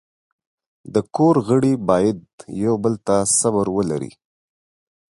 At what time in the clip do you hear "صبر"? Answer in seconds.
3.39-3.65